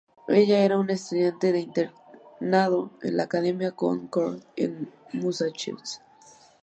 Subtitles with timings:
[0.29, 6.01] Ella era una estudiante de internado en la Academia Concord en Massachusetts.